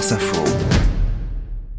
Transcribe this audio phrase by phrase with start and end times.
[0.00, 0.42] France Info.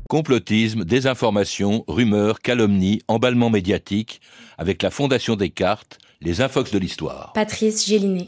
[0.08, 4.21] Complotisme, désinformation, rumeurs, calomnies, emballement médiatique,
[4.60, 7.31] avec la Fondation Descartes, les infox de l'histoire.
[7.34, 8.28] Patrice Gélinet.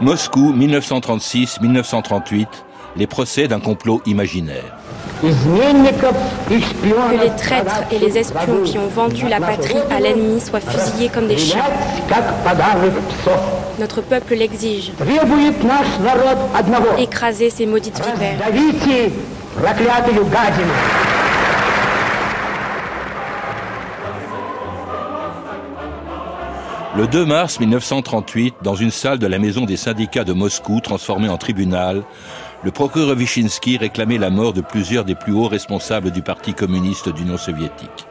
[0.00, 2.46] Moscou, 1936-1938,
[2.94, 4.78] les procès d'un complot imaginaire.
[5.20, 11.08] Que les traîtres et les espions qui ont vendu la patrie à l'ennemi soient fusillés
[11.08, 11.64] comme des chiens.
[13.78, 14.92] Notre peuple l'exige.
[16.98, 18.38] Écraser ces maudites vipères.
[26.96, 31.28] Le 2 mars 1938, dans une salle de la maison des syndicats de Moscou transformée
[31.28, 32.04] en tribunal,
[32.62, 37.08] le procureur Wyszynski réclamait la mort de plusieurs des plus hauts responsables du Parti communiste
[37.08, 38.06] d'Union soviétique.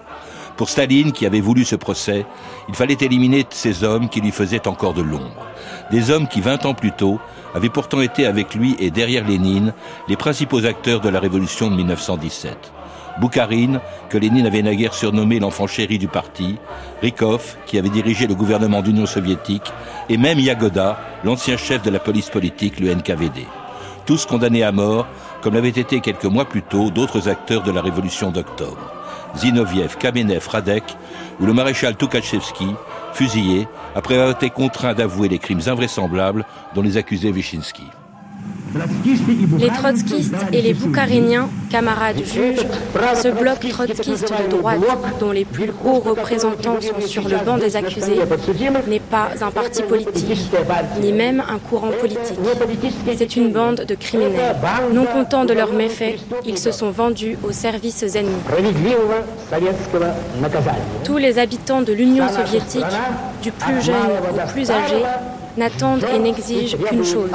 [0.56, 2.26] Pour Staline, qui avait voulu ce procès,
[2.70, 5.48] il fallait éliminer ces hommes qui lui faisaient encore de l'ombre.
[5.90, 7.20] Des hommes qui, 20 ans plus tôt,
[7.56, 9.74] avaient pourtant été avec lui et derrière Lénine
[10.08, 12.72] les principaux acteurs de la révolution de 1917.
[13.20, 16.58] Boukharine, que Lénine avait naguère surnommé l'enfant chéri du parti,
[17.02, 19.72] Rykov, qui avait dirigé le gouvernement d'Union soviétique,
[20.10, 23.46] et même Yagoda, l'ancien chef de la police politique, le NKVD.
[24.06, 25.08] Tous condamnés à mort,
[25.42, 29.03] comme l'avaient été quelques mois plus tôt d'autres acteurs de la révolution d'octobre.
[29.36, 30.84] Zinoviev, Kamenev, Radek
[31.40, 32.76] ou le maréchal Tukhachevski,
[33.14, 37.84] fusillés après avoir été contraints d'avouer les crimes invraisemblables dont les accusait Wyszynski.
[39.60, 42.66] Les trotskistes et les boukariniens, camarades juges,
[43.16, 44.80] ce bloc trotskiste de droite,
[45.20, 48.20] dont les plus hauts représentants sont sur le banc des accusés,
[48.88, 50.50] n'est pas un parti politique,
[51.02, 52.38] ni même un courant politique.
[53.16, 54.56] C'est une bande de criminels.
[54.92, 58.32] Non contents de leurs méfaits, ils se sont vendus aux services ennemis.
[61.04, 62.84] Tous les habitants de l'Union soviétique,
[63.42, 63.96] du plus jeune
[64.32, 65.04] au plus âgé,
[65.58, 67.30] n'attendent et n'exigent qu'une chose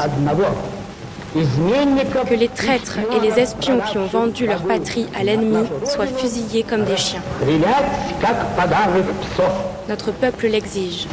[1.34, 6.62] que les traîtres et les espions qui ont vendu leur patrie à l'ennemi soient fusillés
[6.62, 7.22] comme des chiens.
[9.88, 11.06] Notre peuple l'exige.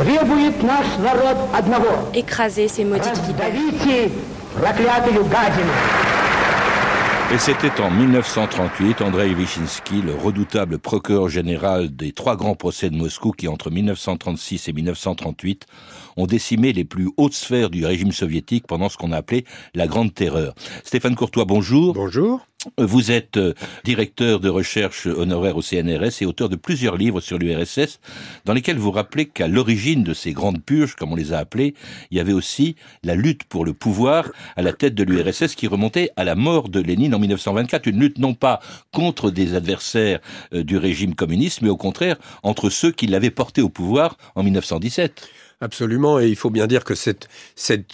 [2.13, 3.51] Écraser ces maudites vipères.
[7.33, 12.95] Et c'était en 1938, Andrei Wyszynski, le redoutable procureur général des trois grands procès de
[12.95, 15.65] Moscou qui, entre 1936 et 1938,
[16.17, 19.43] ont décimé les plus hautes sphères du régime soviétique pendant ce qu'on a appelé
[19.73, 20.53] la Grande Terreur.
[20.83, 21.93] Stéphane Courtois, bonjour.
[21.93, 22.45] Bonjour.
[22.77, 23.53] Vous êtes euh,
[23.83, 27.99] directeur de recherche honoraire au CNRS et auteur de plusieurs livres sur l'URSS,
[28.45, 31.73] dans lesquels vous rappelez qu'à l'origine de ces grandes purges, comme on les a appelées,
[32.11, 35.67] il y avait aussi la lutte pour le pouvoir à la tête de l'URSS qui
[35.67, 37.87] remontait à la mort de Lénine en 1924.
[37.87, 38.59] Une lutte non pas
[38.91, 40.19] contre des adversaires
[40.53, 44.43] euh, du régime communiste, mais au contraire entre ceux qui l'avaient porté au pouvoir en
[44.43, 45.27] 1917.
[45.61, 47.27] Absolument, et il faut bien dire que cette,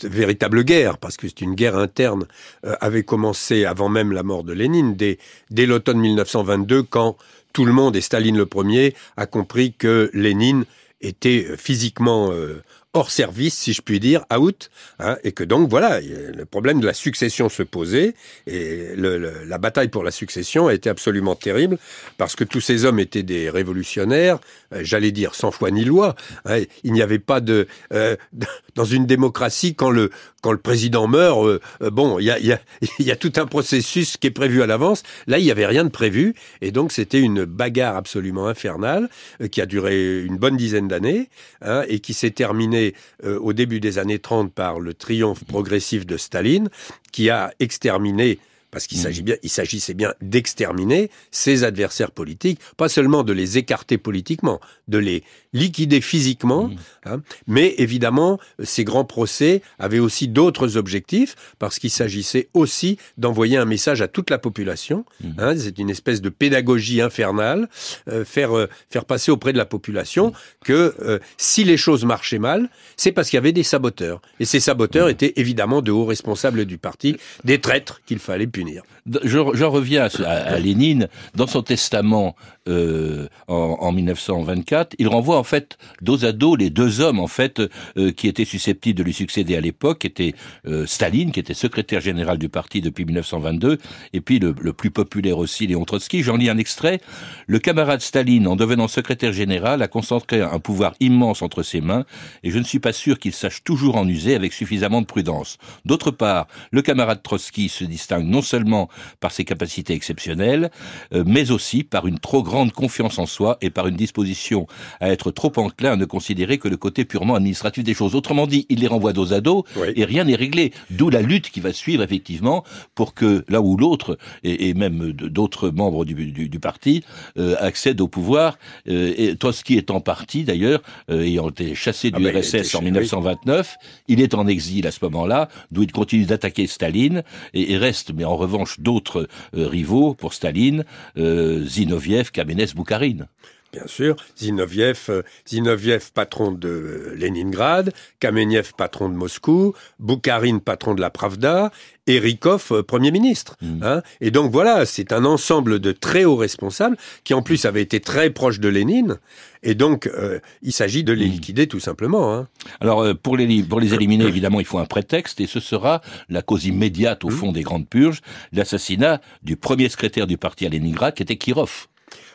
[0.04, 2.26] véritable guerre, parce que c'est une guerre interne,
[2.66, 5.20] euh, avait commencé avant même la mort de Lénine, dès,
[5.52, 7.18] dès l'automne 1922, quand
[7.54, 10.66] tout le monde, et Staline le premier, a compris que Lénine
[11.02, 14.69] était euh, physiquement euh, hors service, si je puis dire, out,
[15.00, 18.16] hein, et que donc voilà, le problème de la succession se posait,
[18.47, 21.78] et la bataille pour la succession a été absolument terrible,
[22.18, 24.40] parce que tous ces hommes étaient des révolutionnaires,
[24.74, 26.16] euh, j'allais dire sans foi ni loi.
[26.46, 28.16] Hein, il n'y avait pas de euh,
[28.75, 30.09] dans une démocratie quand le
[30.41, 31.59] quand le président meurt, euh,
[31.91, 32.58] bon, il y a, y,
[33.00, 35.03] y a tout un processus qui est prévu à l'avance.
[35.28, 39.09] Là, il n'y avait rien de prévu, et donc c'était une bagarre absolument infernale
[39.52, 41.29] qui a duré une bonne dizaine d'années
[41.62, 42.81] hein, et qui s'est terminée
[43.24, 46.69] euh, au début des années 30 par le triomphe progressif de Staline,
[47.12, 48.40] qui a exterminé
[48.72, 53.58] parce qu'il s'agit bien, il s'agissait bien d'exterminer ses adversaires politiques, pas seulement de les
[53.58, 55.24] écarter politiquement, de les
[55.54, 56.76] liquider physiquement, mmh.
[57.06, 63.58] hein, mais évidemment, ces grands procès avaient aussi d'autres objectifs, parce qu'il s'agissait aussi d'envoyer
[63.58, 65.06] un message à toute la population.
[65.22, 65.28] Mmh.
[65.38, 67.68] Hein, c'est une espèce de pédagogie infernale,
[68.08, 70.34] euh, faire euh, faire passer auprès de la population mmh.
[70.66, 74.46] que euh, si les choses marchaient mal, c'est parce qu'il y avait des saboteurs, et
[74.46, 78.84] ces saboteurs étaient évidemment de hauts responsables du parti, des traîtres qu'il fallait punir.
[79.24, 81.08] J'en reviens à, Lénine.
[81.36, 82.36] Dans son testament
[82.67, 87.59] euh, en, 1924, il renvoie en fait dos à dos les deux hommes en fait
[87.97, 90.35] euh, qui étaient susceptibles de lui succéder à l'époque, étaient
[90.67, 93.79] euh, Staline, qui était secrétaire général du parti depuis 1922,
[94.13, 96.22] et puis le, le plus populaire aussi, Léon Trotsky.
[96.22, 97.02] J'en lis un extrait.
[97.47, 102.05] Le camarade Staline, en devenant secrétaire général, a concentré un pouvoir immense entre ses mains,
[102.43, 105.58] et je ne suis pas sûr qu'il sache toujours en user avec suffisamment de prudence.
[105.85, 108.87] D'autre part, le camarade Trotsky se distingue non seulement
[109.19, 110.69] par ses capacités exceptionnelles,
[111.11, 114.68] mais aussi par une trop grande grande confiance en soi et par une disposition
[115.00, 118.14] à être trop enclin à ne considérer que le côté purement administratif des choses.
[118.14, 119.64] Autrement dit, il les renvoie dos à dos
[119.96, 120.74] et rien n'est réglé.
[120.90, 125.70] D'où la lutte qui va suivre effectivement pour que l'un ou l'autre, et, même d'autres
[125.70, 127.03] membres du, parti,
[127.38, 128.58] euh, accèdent au pouvoir.
[128.90, 132.76] Euh, et Trotsky est en partie d'ailleurs, euh, ayant été chassé du ah ben, RSS
[132.76, 133.78] en 1929,
[134.09, 137.24] il est en exil à ce moment-là, d'où il continue d'attaquer Staline
[137.54, 140.84] et, reste, mais en revanche, d'autres rivaux pour Staline,
[141.16, 143.28] Zinoviev, Kamenev, Boukharine
[143.72, 151.02] bien sûr, Zinoviev, euh, Zinoviev patron de Leningrad, Kamenev patron de Moscou, Boukharine patron de
[151.02, 151.72] la Pravda,
[152.08, 153.55] Erikov euh, premier ministre.
[153.61, 153.84] Mm.
[153.84, 157.82] Hein et donc voilà, c'est un ensemble de très hauts responsables qui en plus avaient
[157.82, 159.17] été très proches de Lénine.
[159.64, 161.32] Et donc, euh, il s'agit de les mm.
[161.32, 162.34] liquider tout simplement.
[162.34, 162.47] Hein.
[162.79, 166.41] Alors, pour les, pour les éliminer, évidemment, il faut un prétexte, et ce sera la
[166.41, 167.32] cause immédiate, au mm.
[167.32, 168.22] fond, des grandes purges,
[168.52, 171.87] l'assassinat du premier secrétaire du parti à Leningrad, qui était Kirov.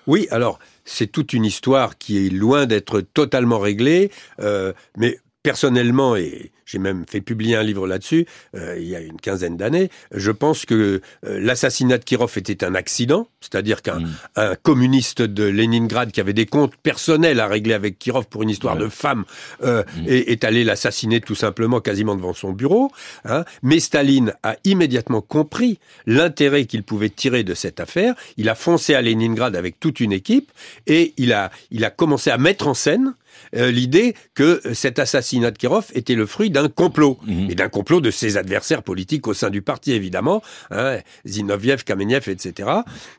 [0.06, 4.10] Oui, alors c'est toute une histoire qui est loin d'être totalement réglée,
[4.40, 8.26] euh, mais personnellement, et j'ai même fait publier un livre là-dessus
[8.56, 12.64] euh, il y a une quinzaine d'années, je pense que euh, l'assassinat de Kirov était
[12.64, 14.56] un accident, c'est-à-dire qu'un mm.
[14.64, 18.76] communiste de Leningrad qui avait des comptes personnels à régler avec Kirov pour une histoire
[18.76, 19.24] de femme
[19.62, 19.68] mm.
[20.08, 22.90] est, allé l'assassiner tout simplement quasiment devant son bureau.
[23.24, 23.44] Hein.
[23.62, 28.16] Mais Staline a immédiatement compris l'intérêt qu'il pouvait tirer de cette affaire.
[28.36, 30.50] Il a foncé à Leningrad avec toute une équipe
[30.88, 33.14] et il a, il a commencé à mettre en scène
[33.54, 37.50] euh, l'idée que cet assassinat de Kirov était le fruit d'un complot, mhm.
[37.50, 42.28] et d'un complot de ses adversaires politiques au sein du parti, évidemment, hein, Zinoviev, Kamenev,
[42.28, 42.70] etc.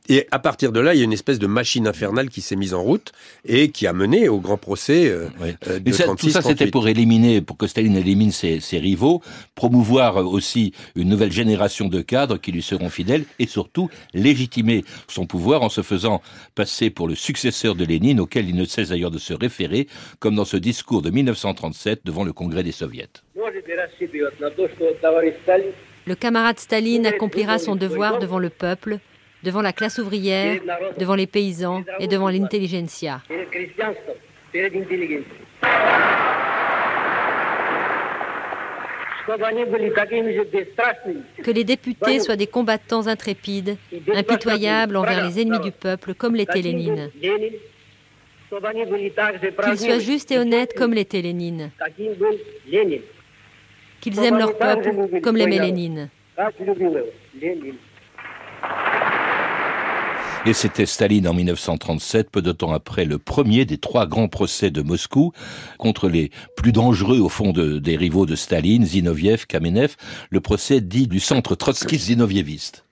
[0.10, 2.56] Et à partir de là, il y a une espèce de machine infernale qui s'est
[2.56, 3.12] mise en route
[3.46, 5.28] et qui a mené au grand procès euh,
[5.68, 9.22] euh de Tout ça, c'était pour éliminer, pour que Staline élimine ses, ses rivaux,
[9.56, 15.26] promouvoir aussi une nouvelle génération de cadres qui lui seront fidèles et surtout légitimer son
[15.26, 16.22] pouvoir en se faisant
[16.56, 19.88] passer pour le successeur de Lénine, auquel il ne cesse d'ailleurs de se référer
[20.20, 23.08] comme dans ce discours de 1937 devant le Congrès des Soviets.
[26.06, 29.00] Le camarade Staline accomplira son devoir devant le peuple,
[29.44, 30.62] devant la classe ouvrière,
[30.98, 33.22] devant les paysans et devant l'intelligentsia.
[41.44, 43.78] Que les députés soient des combattants intrépides,
[44.16, 47.12] impitoyables envers les ennemis du peuple, comme l'était Lénine.
[48.50, 51.72] Qu'ils soient justes et honnêtes comme l'était Lénine.
[54.02, 56.10] Qu'ils aiment leur peuple comme l'aimait Lénine.
[60.46, 64.72] Et c'était Staline en 1937, peu de temps après le premier des trois grands procès
[64.72, 65.34] de Moscou
[65.78, 69.96] contre les plus dangereux au fond des rivaux de Staline, Zinoviev, Kamenev,
[70.30, 72.86] le procès dit du centre trotskyste-zinovieviste.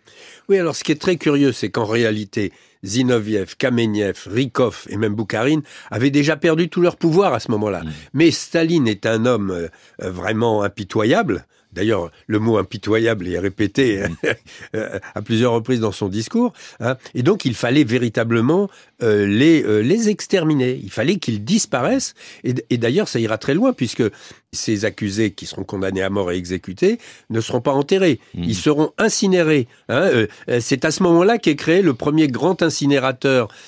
[0.49, 2.51] Oui, alors ce qui est très curieux, c'est qu'en réalité,
[2.85, 5.61] Zinoviev, Kamenev, Rikov et même Boukharine
[5.91, 7.83] avaient déjà perdu tout leur pouvoir à ce moment-là.
[7.83, 7.91] Mm.
[8.13, 11.45] Mais Staline est un homme euh, vraiment impitoyable.
[11.73, 14.15] D'ailleurs, le mot impitoyable est répété mm.
[14.75, 16.53] euh, à plusieurs reprises dans son discours.
[16.79, 16.95] Hein.
[17.15, 18.69] Et donc, il fallait véritablement
[19.03, 20.79] euh, les, les exterminer.
[20.81, 22.13] Il fallait qu'ils disparaissent.
[22.43, 24.03] Et, et d'ailleurs, ça ira très loin, puisque
[24.55, 26.97] ces accusés qui seront condamnés à mort et exécutés
[27.29, 28.19] ne seront pas enterrés.
[28.33, 28.43] Mmh.
[28.43, 29.67] Ils seront incinérés.
[29.89, 30.27] Hein.
[30.47, 32.74] Euh, c'est à ce moment-là qu'est créé le premier grand incinérateur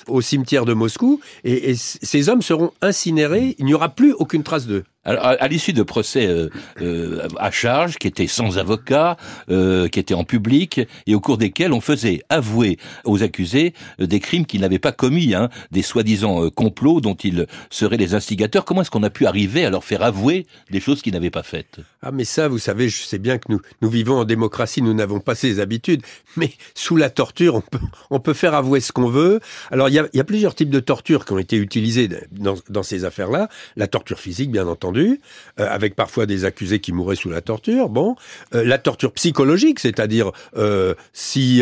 [0.08, 1.20] au cimetière de Moscou.
[1.44, 3.56] Et, ces hommes seront incinérés.
[3.60, 4.84] Il n'y aura plus aucune trace d'eux.
[5.08, 9.16] Alors, à, l'issue de procès euh, à charge, qui étaient sans avocat,
[9.48, 14.46] qui étaient en public, et au cours desquels on faisait avouer aux accusés des crimes
[14.46, 18.66] qu'ils n'avaient pas commis, hein, des soi-disant complots dont ils seraient les instigateurs.
[18.66, 21.44] Comment est-ce qu'on a pu arriver à leur faire avouer des choses qu'ils n'avaient pas
[21.44, 21.80] faites?
[22.02, 24.94] Ah mais ça, vous savez, je sais bien que nous, nous vivons en démocratie, nous
[24.94, 26.02] n'avons pas ces habitudes,
[26.36, 29.40] mais sous la torture, on peut, on peut faire avouer ce qu'on veut.
[29.72, 33.48] Alors il y a, plusieurs types de torture qui ont été utilisées dans ces affaires-là.
[33.78, 37.90] La torture physique, bien entendu, euh, avec parfois des accusés qui mouraient sous la torture.
[37.90, 38.16] Bon,
[38.54, 41.62] euh, la torture psychologique, c'est-à-dire euh, si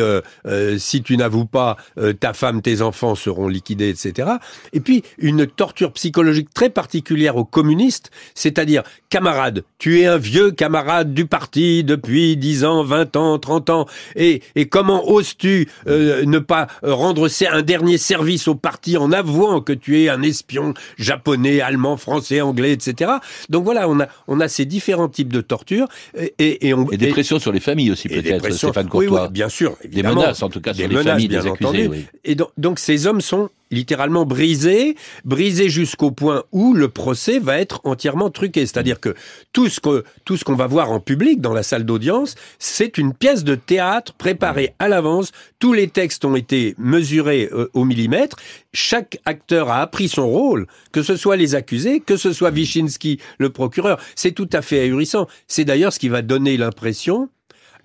[0.78, 1.78] si tu n'avoues pas,
[2.20, 4.30] ta femme, tes enfants seront liquidés, etc.
[4.74, 10.52] Et puis une torture psychologique très particulière aux communistes, c'est-à-dire camarade, tu es un vieux
[10.52, 16.40] camarade du parti depuis 10 ans, 20 ans, 30 ans, et, et comment oses-tu ne
[16.40, 21.62] pas rendre un dernier service au parti en avouant que tu es un espion japonais,
[21.62, 23.14] allemand, français, anglais, etc.
[23.50, 25.88] Donc voilà, on a, on a ces différents types de tortures.
[26.18, 29.24] Et, et, on, et des pressions sur les familles aussi, peut-être, Stéphane Courtois.
[29.24, 29.78] Oui, bien sûr.
[29.86, 31.90] Des menaces, en tout cas, sur les familles des accusés.
[32.24, 37.60] Et donc, donc, ces hommes sont littéralement brisés, brisés jusqu'au point où le procès va
[37.60, 38.62] être entièrement truqué.
[38.66, 39.14] C'est-à-dire que
[39.54, 42.98] tout ce que tout ce qu'on va voir en public dans la salle d'audience, c'est
[42.98, 45.32] une pièce de théâtre préparée à l'avance.
[45.60, 48.38] Tous les textes ont été mesurés euh, au millimètre.
[48.74, 53.20] Chaque acteur a appris son rôle, que ce soit les accusés, que ce soit Wyszynski,
[53.38, 54.00] le procureur.
[54.16, 55.28] C'est tout à fait ahurissant.
[55.48, 57.30] C'est d'ailleurs ce qui va donner l'impression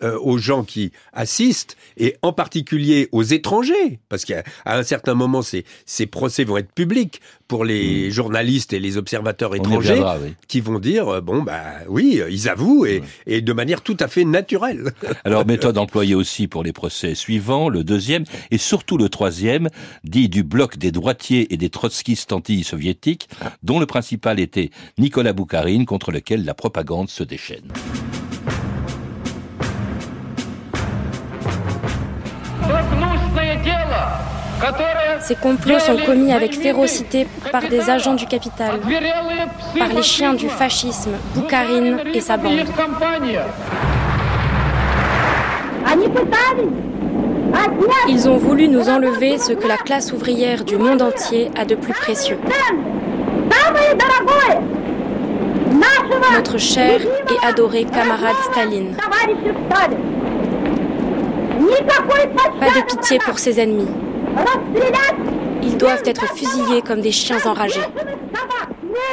[0.02, 5.42] euh, aux gens qui assistent et en particulier aux étrangers, parce qu'à un certain moment,
[5.42, 8.10] ces, ces procès vont être publics pour les hmm.
[8.10, 10.02] journalistes et les observateurs étrangers
[10.48, 14.08] qui vont dire euh, bon bah oui, ils avouent et, et de manière tout à
[14.08, 14.92] fait naturelle.
[15.24, 19.68] Alors méthode employée aussi pour les procès suivants, le deuxième et surtout le troisième,
[20.04, 23.28] dit du bloc des droitiers et des trotskistes anti-soviétiques,
[23.62, 27.68] dont le principal était Nicolas Boukharine, contre lequel la propagande se déchaîne.
[35.20, 38.80] Ces complots sont commis avec férocité par des agents du capital,
[39.78, 42.60] par les chiens du fascisme, Boukharine et sa bande.
[48.08, 51.74] Ils ont voulu nous enlever ce que la classe ouvrière du monde entier a de
[51.74, 52.38] plus précieux.
[56.32, 58.94] Notre cher et adoré camarade Staline.
[62.60, 63.88] Pas de pitié pour ses ennemis.
[65.62, 67.80] Ils doivent être fusillés comme des chiens enragés.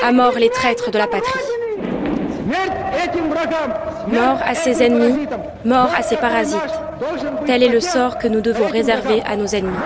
[0.04, 1.40] À mort les traîtres de la patrie.
[4.12, 5.28] Mort à ses ennemis,
[5.66, 6.60] mort à ses parasites.
[7.46, 9.78] Tel est le sort que nous devons réserver à nos ennemis.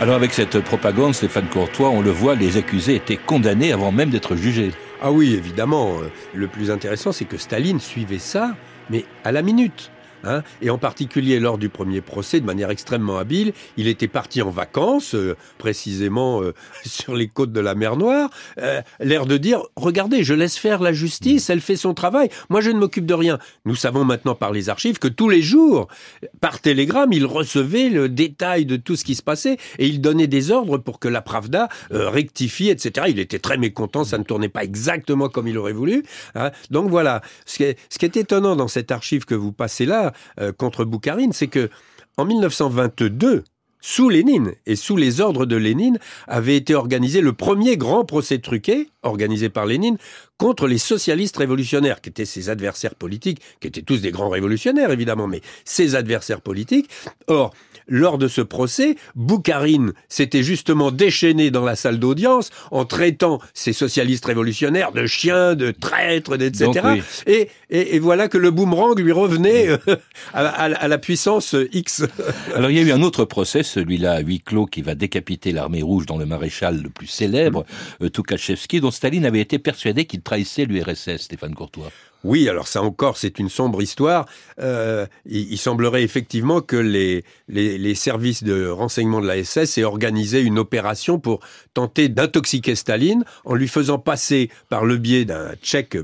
[0.00, 4.10] Alors avec cette propagande, Stéphane Courtois, on le voit, les accusés étaient condamnés avant même
[4.10, 4.72] d'être jugés.
[5.02, 5.98] Ah oui, évidemment.
[6.32, 8.56] Le plus intéressant, c'est que Staline suivait ça,
[8.90, 9.90] mais à la minute.
[10.26, 10.42] Hein.
[10.62, 14.50] et en particulier lors du premier procès, de manière extrêmement habile, il était parti en
[14.50, 16.54] vacances, euh, précisément euh,
[16.84, 20.80] sur les côtes de la mer Noire, euh, l'air de dire regardez, je laisse faire
[20.80, 23.38] la justice, elle fait son travail, moi je ne m'occupe de rien.
[23.64, 25.88] Nous savons maintenant par les archives que tous les jours,
[26.40, 30.26] par télégramme, il recevait le détail de tout ce qui se passait et il donnait
[30.26, 33.06] des ordres pour que la Pravda rectifie, etc.
[33.08, 36.04] Il était très mécontent, ça ne tournait pas exactement comme il aurait voulu.
[36.34, 36.50] Hein.
[36.70, 39.84] Donc voilà, ce qui, est, ce qui est étonnant dans cette archive que vous passez
[39.84, 41.70] là, euh, contre Boukharine, c'est que
[42.16, 43.44] en 1922,
[43.80, 48.38] sous Lénine et sous les ordres de Lénine, avait été organisé le premier grand procès
[48.38, 49.98] truqué, organisé par Lénine,
[50.38, 54.90] contre les socialistes révolutionnaires, qui étaient ses adversaires politiques, qui étaient tous des grands révolutionnaires
[54.90, 56.90] évidemment, mais ses adversaires politiques.
[57.28, 57.52] Or,
[57.86, 63.72] lors de ce procès, Boukharine s'était justement déchaîné dans la salle d'audience en traitant ces
[63.72, 67.02] socialistes révolutionnaires de chiens, de traîtres, etc.
[67.26, 69.78] et, et, voilà que le boomerang lui revenait euh,
[70.32, 72.04] à, la puissance X.
[72.54, 75.52] Alors il y a eu un autre procès, celui-là à huis clos, qui va décapiter
[75.52, 77.64] l'armée rouge dans le maréchal le plus célèbre,
[78.00, 78.08] mmh.
[78.10, 81.90] Tukhachevski, dont Staline avait été persuadé qu'il trahissait l'URSS, Stéphane Courtois.
[82.24, 84.24] Oui, alors ça encore, c'est une sombre histoire.
[84.58, 90.40] Euh, il, semblerait effectivement que les, les, services de renseignement de la SS aient organisé
[90.40, 91.40] une opération pour
[91.74, 96.02] tenter d'intoxiquer Staline en lui faisant passer par le biais d'un tchèque, euh,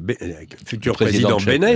[0.67, 1.69] futur président, président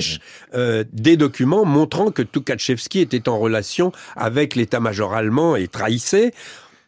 [0.54, 6.34] euh, des documents montrant que Tukhachevski était en relation avec l'état-major allemand et trahissait.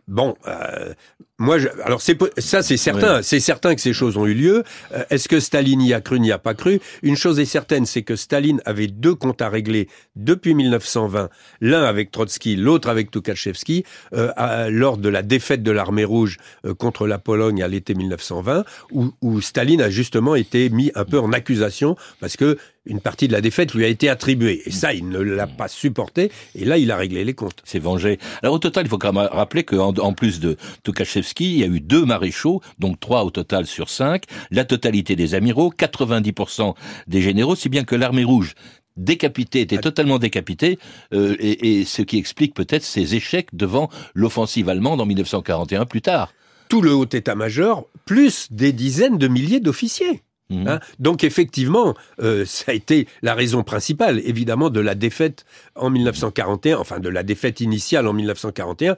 [0.09, 0.93] Bon, euh,
[1.39, 4.65] moi, je, alors c'est ça, c'est certain, c'est certain que ces choses ont eu lieu.
[4.93, 6.81] Euh, est-ce que Staline y a cru, n'y a pas cru?
[7.03, 11.29] Une chose est certaine, c'est que Staline avait deux comptes à régler depuis 1920,
[11.61, 16.73] l'un avec Trotsky, l'autre avec Tukhachevski, euh, lors de la défaite de l'armée rouge euh,
[16.73, 21.19] contre la Pologne à l'été 1920, où, où Staline a justement été mis un peu
[21.19, 24.63] en accusation parce que une partie de la défaite lui a été attribuée.
[24.65, 26.31] Et ça, il ne l'a pas supporté.
[26.55, 27.61] Et là, il a réglé les comptes.
[27.65, 28.19] C'est vengé.
[28.43, 31.65] Alors au total, il faut quand même rappeler qu'en en plus de Tukhachevski, il y
[31.65, 36.75] a eu deux maréchaux, donc trois au total sur cinq, la totalité des amiraux, 90%
[37.07, 38.55] des généraux, si bien que l'armée rouge
[38.97, 40.79] décapité, était totalement décapité,
[41.13, 46.01] euh, et, et ce qui explique peut-être ses échecs devant l'offensive allemande en 1941 plus
[46.01, 46.33] tard.
[46.71, 50.23] Tout le haut état-major, plus des dizaines de milliers d'officiers.
[50.51, 50.69] Mhm.
[50.69, 50.81] Hein?
[50.99, 56.79] Donc effectivement, euh, ça a été la raison principale, évidemment, de la défaite en 1941,
[56.79, 58.97] enfin de la défaite initiale en 1941, euh,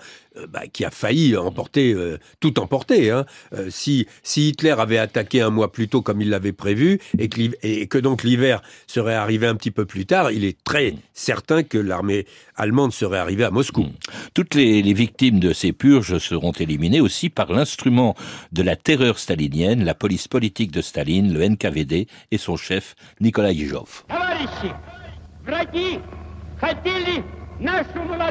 [0.49, 3.11] bah, qui a failli emporter euh, tout emporter.
[3.11, 3.25] Hein.
[3.71, 7.40] si, si Hitler avait attaqué un mois plus tôt comme il l'avait prévu et que,
[7.62, 11.62] et que donc l'hiver serait arrivé un petit peu plus tard, il est très certain
[11.62, 12.26] que l'armée
[12.57, 13.85] allemande serait arrivée à Moscou.
[13.85, 13.92] Mhm.
[14.35, 18.14] Toutes les, les victimes de ces purges seront éliminées aussi par l'instrument
[18.52, 23.52] de la terreur stalinienne, la police politique de Staline, le NKVD et son chef Nicolas
[23.52, 24.04] Yijov.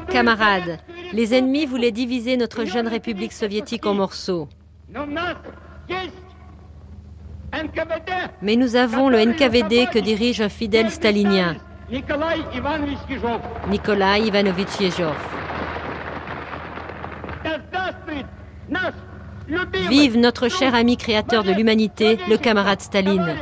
[0.10, 0.80] Camarades,
[1.14, 4.48] les ennemis voulaient diviser notre jeune république soviétique en morceaux.
[8.42, 11.58] Mais nous avons le NKVD que dirige un fidèle stalinien,
[13.70, 15.16] Nikolai Ivanovitch Yezhov.
[19.90, 23.38] Vive notre cher ami créateur de l'humanité, le camarade Staline.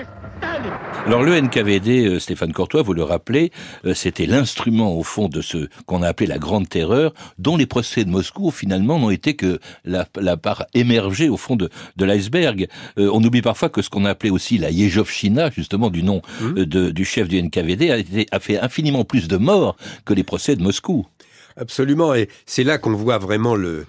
[1.05, 3.51] Alors le NKVD, euh, Stéphane Courtois, vous le rappelez,
[3.85, 7.67] euh, c'était l'instrument au fond de ce qu'on a appelé la Grande Terreur, dont les
[7.67, 10.05] procès de Moscou finalement n'ont été que la,
[10.37, 12.67] part émergée au fond de, l'iceberg.
[12.97, 16.23] Euh, on oublie parfois que ce qu'on a appelé aussi la Yezhovchina, justement du nom
[16.41, 16.63] mmh.
[16.63, 19.75] du chef du NKVD, a, a fait infiniment plus de morts
[20.05, 21.05] que les procès de Moscou.
[21.55, 23.85] Absolument, et c'est là qu'on voit vraiment le,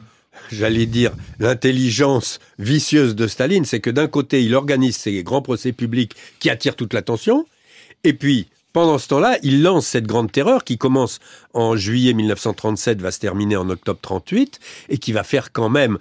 [0.50, 5.73] j'allais dire, l'intelligence vicieuse de Staline, c'est que d'un côté, il organise ces grands procès
[5.73, 7.47] publics qui attirent toute l'attention,
[8.05, 11.19] et puis, pendant ce temps-là, il lance cette grande terreur qui commence
[11.55, 15.99] en juillet 1937, va se terminer en octobre 38, et qui va faire quand même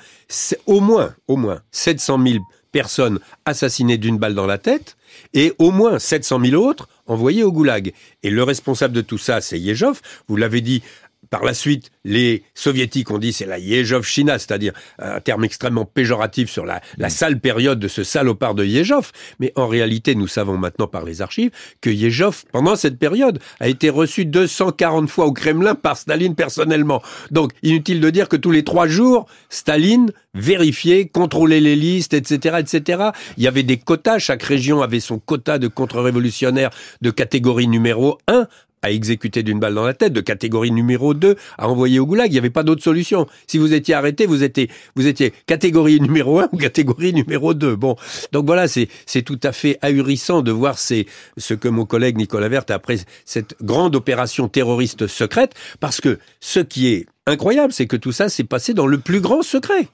[0.65, 4.98] au moins, au moins 700 000 personnes assassinées d'une balle dans la tête,
[5.34, 7.94] et au moins 700 000 autres envoyés au goulag.
[8.24, 10.01] Et le responsable de tout ça, c'est Yezhov.
[10.27, 10.84] Vous l'avez dit,
[11.29, 16.50] par la suite, les soviétiques ont dit c'est la Yezhov-China, c'est-à-dire un terme extrêmement péjoratif
[16.50, 19.12] sur la, la, sale période de ce salopard de Yezhov.
[19.39, 21.51] Mais en réalité, nous savons maintenant par les archives
[21.82, 27.01] que Yezhov, pendant cette période, a été reçu 240 fois au Kremlin par Staline personnellement.
[27.32, 32.58] Donc, inutile de dire que tous les trois jours, Staline vérifiait, contrôlait les listes, etc.,
[32.60, 33.10] etc.
[33.38, 38.17] Il y avait des quotas, chaque région avait son quota de contre-révolutionnaires de catégorie numéro
[38.27, 38.48] 1
[38.86, 42.27] à exécuter d'une balle dans la tête, de catégorie numéro 2 à envoyer au goulag.
[42.30, 43.25] Il n'y avait pas d'autre solution.
[43.48, 47.75] Si vous étiez arrêté, vous étiez, vous étiez catégorie numéro 1 ou catégorie numéro 2.
[47.75, 47.96] Bon.
[48.32, 48.88] Donc voilà, c'est,
[49.24, 52.98] tout à fait ahurissant de voir ces, ce que mon collègue Nicolas Vert a après
[53.25, 58.30] cette grande opération terroriste secrète, parce que ce qui est incroyable, c'est que tout ça
[58.30, 59.88] s'est passé dans le plus grand secret.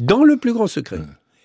[0.00, 0.98] Dans le plus grand secret.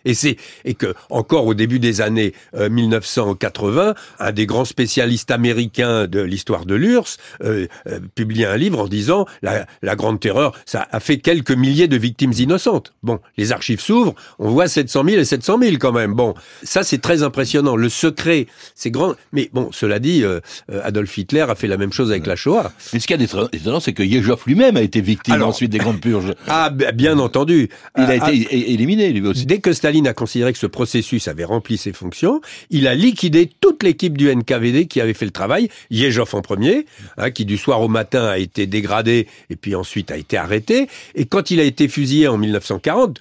[0.08, 5.32] Et c'est et que encore au début des années 1980, euh, un des grands spécialistes
[5.32, 10.20] américains de l'histoire de l'URSS euh, euh, publiait un livre en disant la, la grande
[10.22, 12.94] terreur, ça a fait quelques milliers de victimes innocentes.
[13.04, 16.14] Bon, les archives s'ouvrent, on voit 700 000 et 700 000 quand même.
[16.14, 17.76] Bon, ça c'est très impressionnant.
[17.76, 19.16] Le secret, c'est grand.
[19.34, 20.24] Mais bon, cela dit,
[20.84, 22.72] Adolf Hitler a fait la même chose avec la Shoah.
[22.94, 26.00] Mais ce qui est étonnant, c'est que Yezhov lui-même a été victime ensuite des grandes
[26.00, 26.34] purges.
[26.48, 27.70] Ah, bien entendu.
[27.98, 29.46] Il a été ah, éliminé lui aussi.
[29.46, 32.42] Dès que Staline a considéré que ce processus avait rempli ses fonctions.
[32.70, 35.70] Il a liquidé toute l'équipe du NKVD qui avait fait le travail.
[35.90, 36.86] Yezhov en premier,
[37.18, 40.88] hein, qui du soir au matin a été dégradé et puis ensuite a été arrêté.
[41.16, 43.20] Et quand il a été fusillé en 1940,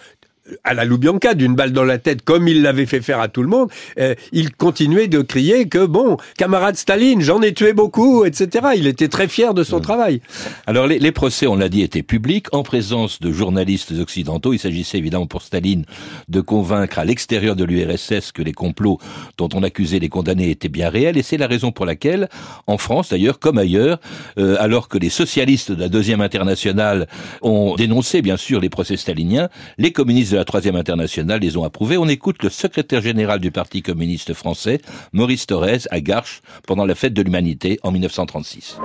[0.65, 3.43] à la Loubianca, d'une balle dans la tête, comme il l'avait fait faire à tout
[3.43, 8.25] le monde, euh, il continuait de crier que, bon, camarade Staline, j'en ai tué beaucoup,
[8.25, 8.69] etc.
[8.77, 9.83] Il était très fier de son mmh.
[9.83, 10.21] travail.
[10.67, 14.53] Alors, les, les procès, on l'a dit, étaient publics, en présence de journalistes occidentaux.
[14.53, 15.85] Il s'agissait évidemment pour Staline
[16.29, 18.99] de convaincre à l'extérieur de l'URSS que les complots
[19.39, 22.29] dont on accusait les condamnés étaient bien réels, et c'est la raison pour laquelle,
[22.67, 23.99] en France d'ailleurs, comme ailleurs,
[24.39, 27.07] euh, alors que les socialistes de la Deuxième Internationale
[27.43, 31.97] ont dénoncé, bien sûr, les procès staliniens, les communistes la Troisième Internationale les ont approuvés.
[31.97, 34.81] On écoute le secrétaire général du Parti communiste français,
[35.13, 38.79] Maurice Thorez, à Garches, pendant la fête de l'humanité en 1936.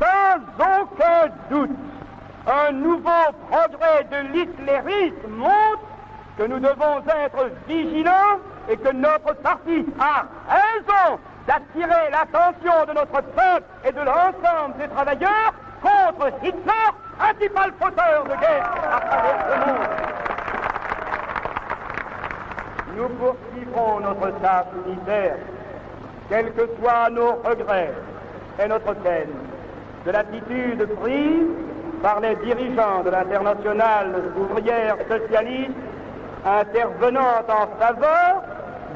[0.00, 1.70] Sans aucun doute,
[2.46, 5.93] un nouveau progrès de l'hitlérisme montre
[6.36, 13.20] que nous devons être vigilants et que notre parti a raison d'attirer l'attention de notre
[13.22, 19.56] peuple et de l'ensemble des travailleurs contre Hitler, principal fauteur de guerre à travers le
[19.66, 19.88] monde.
[22.96, 25.36] Nous poursuivrons notre tâche militaire,
[26.28, 27.92] quels que soient nos regrets
[28.62, 29.32] et notre peine,
[30.06, 31.46] de l'attitude prise
[32.02, 35.72] par les dirigeants de l'internationale ouvrière socialiste
[36.44, 38.42] intervenant en faveur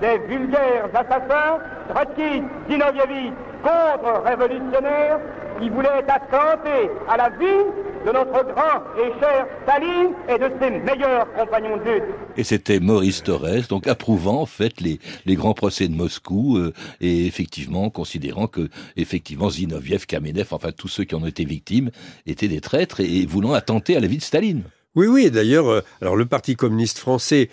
[0.01, 1.59] des vulgaires assassins,
[1.89, 3.33] Trotsky, Zinovievi,
[3.63, 5.19] contre-révolutionnaires,
[5.61, 7.65] qui voulaient attenter à la vie
[8.07, 12.05] de notre grand et cher Staline et de ses meilleurs compagnons de lutte.
[12.37, 16.73] Et c'était Maurice Torres, donc approuvant en fait les, les grands procès de Moscou euh,
[17.01, 21.91] et effectivement considérant que effectivement Zinoviev, Kamenev, enfin tous ceux qui en ont été victimes
[22.27, 24.63] étaient des traîtres et voulant attenter à la vie de Staline.
[24.95, 27.51] Oui, oui, d'ailleurs, euh, alors le Parti communiste français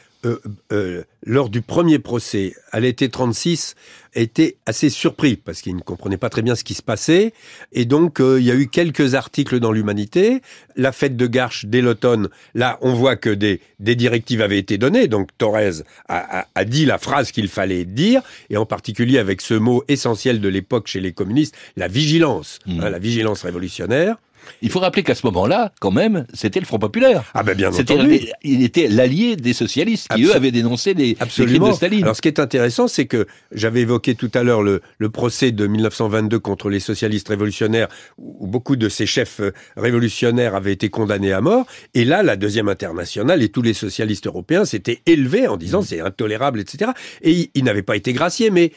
[1.23, 3.75] lors du premier procès, à l'été 36,
[4.15, 7.33] était assez surpris parce qu'il ne comprenait pas très bien ce qui se passait.
[7.73, 10.41] Et donc, il y a eu quelques articles dans l'Humanité.
[10.75, 14.77] La fête de Garches dès l'automne, là, on voit que des, des directives avaient été
[14.77, 15.07] données.
[15.07, 19.41] Donc, Thorez a, a, a dit la phrase qu'il fallait dire, et en particulier avec
[19.41, 22.79] ce mot essentiel de l'époque chez les communistes, la vigilance, mmh.
[22.81, 24.17] hein, la vigilance révolutionnaire.
[24.61, 27.23] Il faut rappeler qu'à ce moment-là, quand même, c'était le Front populaire.
[27.33, 28.21] Ah ben bien entendu.
[28.43, 32.03] Il était l'allié des socialistes qui, eux, avaient dénoncé les, crimes de Staline.
[32.03, 35.51] Alors ce qui est intéressant, c'est que j'avais évoqué tout à l'heure le, le, procès
[35.51, 40.89] de 1922 contre les socialistes révolutionnaires, où beaucoup de ces chefs euh, révolutionnaires avaient été
[40.89, 41.65] condamnés à mort.
[41.93, 45.85] Et là, la deuxième internationale et tous les socialistes européens s'étaient élevés en disant mmh.
[45.85, 46.91] c'est intolérable, etc.
[47.21, 48.71] Et ils n'avaient pas été graciés, mais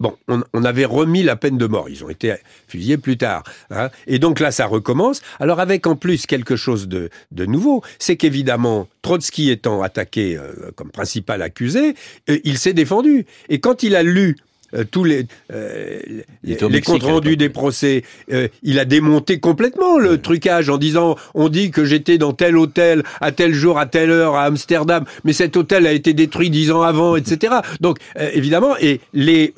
[0.00, 1.88] Bon, on, avait remis la peine de mort.
[1.88, 2.36] Ils ont été
[2.68, 3.42] fusillés plus tard.
[3.70, 3.90] Hein.
[4.06, 5.22] Et donc là, ça recommence.
[5.40, 10.90] Alors avec en plus quelque chose de, nouveau, c'est qu'évidemment, Trotsky étant attaqué euh, comme
[10.90, 11.94] principal accusé,
[12.30, 13.26] euh, il s'est défendu.
[13.48, 14.36] Et quand il a lu
[14.74, 16.00] euh, tous les, euh,
[16.42, 18.04] les, comptes rendus des procès.
[18.32, 22.56] Euh, il a démonté complètement le trucage en disant on dit que j'étais dans tel
[22.56, 26.50] hôtel à tel jour, à telle heure à Amsterdam, mais cet hôtel a été détruit
[26.50, 27.56] dix ans avant, etc.
[27.80, 29.54] Donc évidemment, et les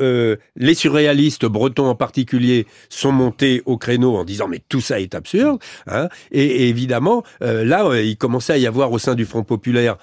[0.57, 5.15] les surréalistes bretons en particulier sont montés au créneau en disant mais tout ça est
[5.15, 5.61] absurde.
[5.87, 9.97] Hein, et, et, évidemment, là, il commençait à y avoir au sein du Front populaire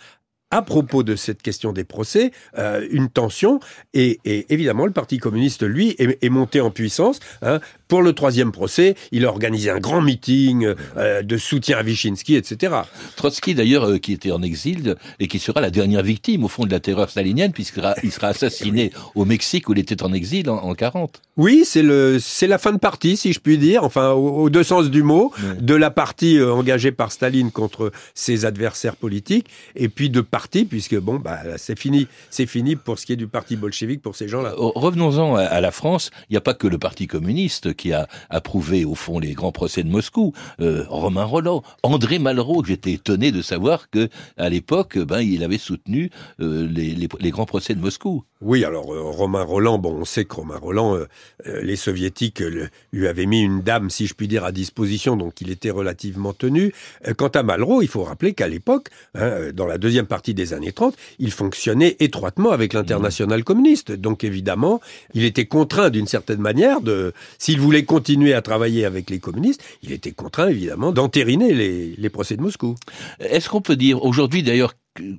[0.51, 3.59] à propos de cette question des procès, euh, une tension,
[3.93, 7.19] et, et, évidemment le Parti communiste, lui, est, est monté en puissance.
[7.41, 7.59] Hein.
[7.87, 12.35] Pour le troisième procès, il a organisé un grand meeting euh, de soutien à Wyszynski,
[12.35, 12.73] etc.
[13.15, 16.65] Trotsky, d'ailleurs, euh, qui était en exil et qui sera la dernière victime, au fond,
[16.65, 20.11] de la terreur stalinienne, puisqu'il sera, il sera assassiné au Mexique, où il était en
[20.11, 21.21] exil en, en 40.
[21.37, 24.63] Oui, c'est le, c'est la fin de partie, si je puis dire, enfin, aux, deux
[24.63, 29.87] sens du mot, de la partie euh, engagée par Staline contre ses adversaires politiques, et
[29.87, 33.27] puis de parti, puisque bon, bah, c'est fini, c'est fini pour ce qui est du
[33.27, 34.55] parti bolchevique pour ces gens-là.
[34.57, 36.09] Revenons-en à la France.
[36.29, 39.53] Il n'y a pas que le parti communiste qui a approuvé au fond les grands
[39.53, 44.97] procès de Moscou, euh, Romain Roland, André Malraux, j'étais étonné de savoir que à l'époque,
[44.97, 46.09] ben il avait soutenu
[46.41, 48.23] euh, les, grands procès de Moscou.
[48.41, 50.97] Oui, alors euh, Romain Roland, bon, on sait que Romain Roland,
[51.45, 52.43] les soviétiques
[52.91, 56.33] lui avaient mis une dame, si je puis dire, à disposition, donc il était relativement
[56.33, 56.73] tenu.
[57.17, 60.71] quant à Malraux, il faut rappeler qu'à l'époque, hein, dans la deuxième partie des années
[60.71, 63.91] 30, il fonctionnait étroitement avec l'international communiste.
[63.91, 64.81] Donc évidemment,
[65.13, 69.61] il était contraint d'une certaine manière de, s'il voulait continuer à travailler avec les communistes,
[69.83, 72.75] il était contraint évidemment d'entériner les, les procès de Moscou.
[73.19, 74.73] Est-ce qu'on peut dire aujourd'hui d'ailleurs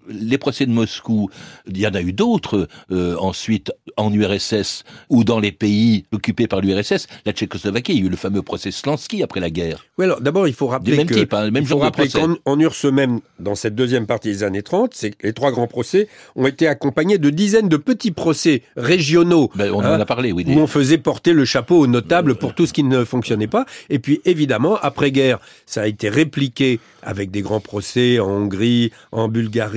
[0.08, 1.30] les procès de Moscou,
[1.66, 6.46] il y en a eu d'autres euh, ensuite en URSS ou dans les pays occupés
[6.46, 7.06] par l'URSS.
[7.26, 9.84] La Tchécoslovaquie, il y a eu le fameux procès Slansky après la guerre.
[9.98, 12.36] Oui, alors d'abord il faut rappeler même que type, hein, même il faut rappeler qu'en
[12.44, 16.08] en URSS même, dans cette deuxième partie des années 30, c'est les trois grands procès
[16.36, 19.50] ont été accompagnés de dizaines de petits procès régionaux.
[19.54, 20.44] Ben, on hein, en a parlé, oui.
[20.46, 23.66] Où on faisait porter le chapeau aux notables pour tout ce qui ne fonctionnait pas.
[23.90, 29.28] Et puis évidemment, après-guerre, ça a été répliqué avec des grands procès en Hongrie, en
[29.28, 29.67] Bulgarie,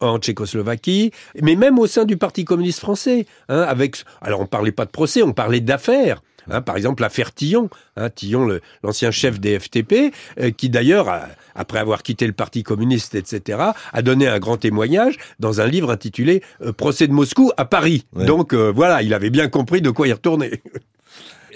[0.00, 3.26] en Tchécoslovaquie, mais même au sein du Parti communiste français.
[3.48, 6.20] Hein, avec, alors on parlait pas de procès, on parlait d'affaires.
[6.50, 11.08] Hein, par exemple, l'affaire Tillon, hein, Tillon, l'ancien chef des FTP, euh, qui d'ailleurs,
[11.54, 15.90] après avoir quitté le Parti communiste, etc., a donné un grand témoignage dans un livre
[15.90, 18.06] intitulé euh, Procès de Moscou à Paris.
[18.14, 20.62] Donc euh, voilà, il avait bien compris de quoi y retourner.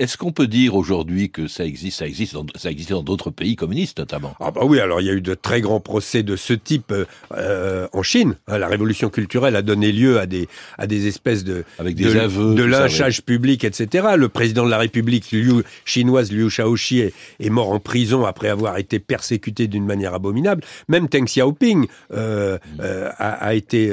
[0.01, 3.31] Est-ce qu'on peut dire aujourd'hui que ça existe, ça existe, dans, ça existait dans d'autres
[3.31, 4.35] pays communistes notamment?
[4.41, 6.95] Ah bah oui, alors il y a eu de très grands procès de ce type
[7.37, 8.37] euh, en Chine.
[8.49, 12.15] Hein, la révolution culturelle a donné lieu à des à des espèces de avec des
[12.15, 14.09] de, aveux, de lynchage ça, public, etc.
[14.17, 18.49] Le président de la République Liu, chinoise Liu Shaoxi est, est, mort en prison après
[18.49, 20.65] avoir été persécuté d'une manière abominable.
[20.89, 22.81] Même Deng Xiaoping euh, mm.
[22.81, 23.93] euh, a, a, été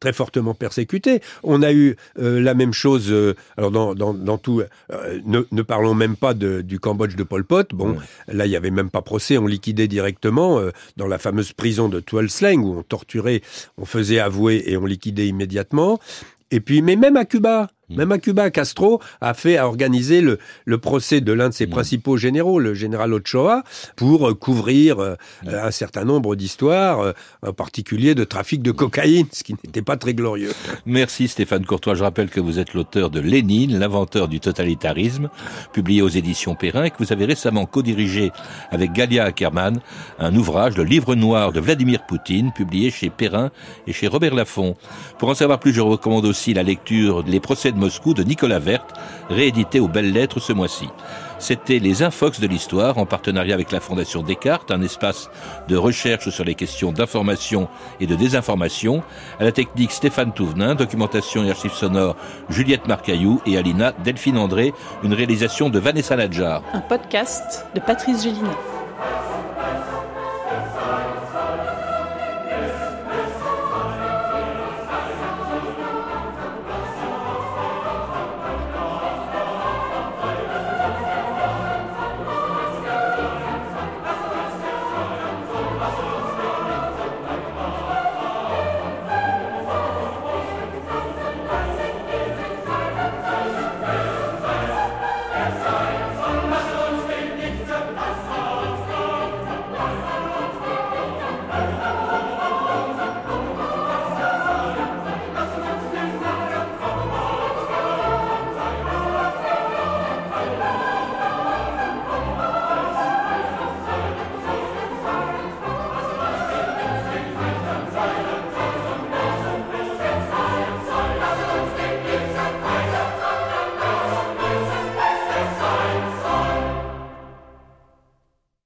[0.00, 1.20] très fortement persécuté.
[1.42, 5.42] On a eu euh, la même chose, euh, alors dans, dans, dans tout, euh, ne,
[5.50, 7.74] ne, parlons même pas de, du Cambodge de Pol Pot.
[7.74, 7.96] Bon, ouais.
[8.28, 10.60] là il y avait même pas procès, on liquidait directement
[10.96, 13.42] dans la fameuse prison de Tuol Sleng où on torturait,
[13.78, 15.98] on faisait avouer et on liquidait immédiatement.
[16.50, 17.68] Et puis, mais même à Cuba.
[17.90, 21.66] Même à Cuba, Castro a fait, a organisé le, le procès de l'un de ses
[21.66, 21.70] mmh.
[21.70, 23.62] principaux généraux, le général Ochoa,
[23.96, 25.48] pour euh, couvrir euh, mmh.
[25.50, 27.12] un certain nombre d'histoires, euh,
[27.46, 30.52] en particulier de trafic de cocaïne, ce qui n'était pas très glorieux.
[30.86, 31.94] Merci Stéphane Courtois.
[31.94, 35.28] Je rappelle que vous êtes l'auteur de Lénine, l'inventeur du totalitarisme,
[35.72, 38.32] publié aux éditions Perrin, et que vous avez récemment co-dirigé
[38.70, 39.80] avec Galia Ackerman
[40.18, 43.50] un ouvrage, le livre noir de Vladimir Poutine, publié chez Perrin
[43.86, 44.74] et chez Robert Laffont.
[45.18, 48.58] Pour en savoir plus, je recommande aussi la lecture Les procès de Moscou de Nicolas
[48.58, 48.86] Vert,
[49.28, 50.88] réédité aux belles lettres ce mois-ci.
[51.38, 55.28] C'était les Infox de l'histoire en partenariat avec la Fondation Descartes, un espace
[55.68, 57.68] de recherche sur les questions d'information
[58.00, 59.02] et de désinformation.
[59.38, 62.16] À la technique Stéphane Touvenin, documentation et archives sonores
[62.48, 66.62] Juliette Marcaillou et Alina Delphine André, une réalisation de Vanessa Nadjar.
[66.72, 68.56] Un podcast de Patrice Gélinet.